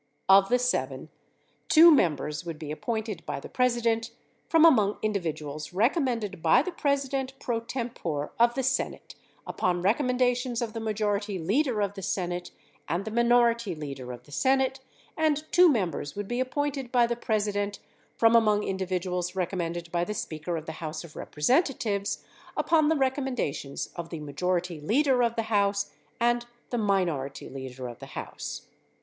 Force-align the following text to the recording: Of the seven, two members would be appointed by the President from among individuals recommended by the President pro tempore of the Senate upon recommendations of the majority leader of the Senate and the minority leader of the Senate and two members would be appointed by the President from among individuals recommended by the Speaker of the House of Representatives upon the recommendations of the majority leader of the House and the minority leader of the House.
Of 0.27 0.49
the 0.49 0.57
seven, 0.57 1.09
two 1.69 1.91
members 1.93 2.43
would 2.43 2.57
be 2.57 2.71
appointed 2.71 3.23
by 3.23 3.39
the 3.39 3.47
President 3.47 4.09
from 4.49 4.65
among 4.65 4.97
individuals 5.03 5.73
recommended 5.73 6.41
by 6.41 6.63
the 6.63 6.71
President 6.71 7.35
pro 7.39 7.59
tempore 7.59 8.31
of 8.39 8.55
the 8.55 8.63
Senate 8.63 9.13
upon 9.45 9.83
recommendations 9.83 10.59
of 10.59 10.73
the 10.73 10.79
majority 10.79 11.37
leader 11.37 11.81
of 11.83 11.93
the 11.93 12.01
Senate 12.01 12.49
and 12.89 13.05
the 13.05 13.11
minority 13.11 13.75
leader 13.75 14.11
of 14.11 14.23
the 14.23 14.31
Senate 14.31 14.79
and 15.15 15.43
two 15.51 15.69
members 15.69 16.15
would 16.15 16.27
be 16.27 16.39
appointed 16.39 16.91
by 16.91 17.05
the 17.05 17.15
President 17.15 17.77
from 18.17 18.35
among 18.35 18.63
individuals 18.63 19.35
recommended 19.35 19.91
by 19.91 20.03
the 20.03 20.15
Speaker 20.15 20.57
of 20.57 20.65
the 20.65 20.71
House 20.81 21.03
of 21.03 21.15
Representatives 21.15 22.23
upon 22.57 22.89
the 22.89 22.95
recommendations 22.97 23.89
of 23.95 24.09
the 24.09 24.19
majority 24.19 24.79
leader 24.81 25.21
of 25.21 25.35
the 25.35 25.43
House 25.53 25.91
and 26.19 26.47
the 26.71 26.77
minority 26.79 27.47
leader 27.49 27.87
of 27.87 27.99
the 27.99 28.07
House. 28.17 28.63